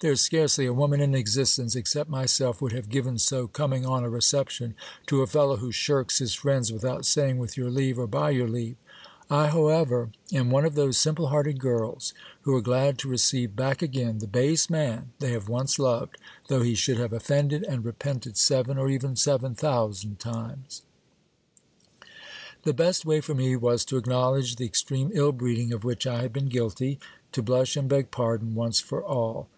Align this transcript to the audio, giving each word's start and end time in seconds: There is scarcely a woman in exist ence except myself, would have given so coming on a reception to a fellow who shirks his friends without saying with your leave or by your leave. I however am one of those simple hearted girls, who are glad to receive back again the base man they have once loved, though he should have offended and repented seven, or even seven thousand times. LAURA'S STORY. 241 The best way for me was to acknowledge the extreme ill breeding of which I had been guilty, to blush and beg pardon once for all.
There 0.00 0.12
is 0.12 0.20
scarcely 0.20 0.66
a 0.66 0.74
woman 0.74 1.00
in 1.00 1.14
exist 1.14 1.58
ence 1.58 1.74
except 1.74 2.10
myself, 2.10 2.60
would 2.60 2.72
have 2.72 2.90
given 2.90 3.16
so 3.16 3.48
coming 3.48 3.86
on 3.86 4.04
a 4.04 4.10
reception 4.10 4.74
to 5.06 5.22
a 5.22 5.26
fellow 5.26 5.56
who 5.56 5.72
shirks 5.72 6.18
his 6.18 6.34
friends 6.34 6.70
without 6.70 7.06
saying 7.06 7.38
with 7.38 7.56
your 7.56 7.70
leave 7.70 7.98
or 7.98 8.06
by 8.06 8.28
your 8.28 8.46
leave. 8.46 8.76
I 9.30 9.46
however 9.46 10.10
am 10.34 10.50
one 10.50 10.66
of 10.66 10.74
those 10.74 10.98
simple 10.98 11.28
hearted 11.28 11.60
girls, 11.60 12.12
who 12.42 12.54
are 12.56 12.60
glad 12.60 12.98
to 12.98 13.08
receive 13.08 13.56
back 13.56 13.80
again 13.80 14.18
the 14.18 14.26
base 14.26 14.68
man 14.68 15.12
they 15.18 15.32
have 15.32 15.48
once 15.48 15.78
loved, 15.78 16.18
though 16.48 16.60
he 16.60 16.74
should 16.74 16.98
have 16.98 17.14
offended 17.14 17.62
and 17.66 17.82
repented 17.82 18.36
seven, 18.36 18.76
or 18.76 18.90
even 18.90 19.16
seven 19.16 19.54
thousand 19.54 20.18
times. 20.18 20.82
LAURA'S 20.84 21.26
STORY. 21.54 22.06
241 22.64 22.64
The 22.64 22.84
best 22.84 23.06
way 23.06 23.20
for 23.22 23.34
me 23.34 23.56
was 23.56 23.86
to 23.86 23.96
acknowledge 23.96 24.56
the 24.56 24.66
extreme 24.66 25.10
ill 25.14 25.32
breeding 25.32 25.72
of 25.72 25.84
which 25.84 26.06
I 26.06 26.20
had 26.20 26.34
been 26.34 26.50
guilty, 26.50 27.00
to 27.32 27.40
blush 27.42 27.78
and 27.78 27.88
beg 27.88 28.10
pardon 28.10 28.54
once 28.54 28.78
for 28.80 29.02
all. 29.02 29.48